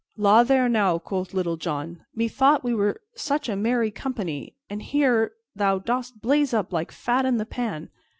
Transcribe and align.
"La 0.17 0.41
there, 0.41 0.67
now!" 0.67 0.97
quoth 0.97 1.31
Little 1.31 1.57
John. 1.57 2.03
"Methought 2.15 2.63
we 2.63 2.73
were 2.73 3.01
such 3.13 3.47
a 3.47 3.55
merry 3.55 3.91
company, 3.91 4.55
and 4.67 4.81
here 4.81 5.33
thou 5.55 5.77
dost 5.77 6.23
blaze 6.23 6.55
up 6.55 6.73
like 6.73 6.91
fat 6.91 7.23
in 7.23 7.37
the 7.37 7.45
pan. 7.45 7.91